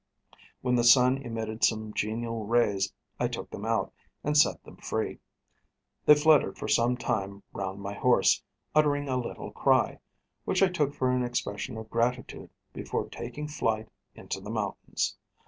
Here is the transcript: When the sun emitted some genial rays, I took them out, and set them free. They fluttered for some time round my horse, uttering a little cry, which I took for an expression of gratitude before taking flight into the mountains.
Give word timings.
When 0.61 0.73
the 0.73 0.83
sun 0.83 1.19
emitted 1.19 1.63
some 1.63 1.93
genial 1.93 2.47
rays, 2.47 2.91
I 3.19 3.27
took 3.27 3.51
them 3.51 3.65
out, 3.65 3.93
and 4.23 4.35
set 4.35 4.63
them 4.63 4.77
free. 4.77 5.19
They 6.07 6.15
fluttered 6.15 6.57
for 6.57 6.67
some 6.67 6.97
time 6.97 7.43
round 7.53 7.79
my 7.81 7.93
horse, 7.93 8.41
uttering 8.73 9.07
a 9.09 9.17
little 9.17 9.51
cry, 9.51 9.99
which 10.43 10.63
I 10.63 10.69
took 10.69 10.95
for 10.95 11.11
an 11.11 11.23
expression 11.23 11.77
of 11.77 11.91
gratitude 11.91 12.49
before 12.73 13.09
taking 13.09 13.47
flight 13.47 13.89
into 14.15 14.41
the 14.41 14.49
mountains. 14.49 15.17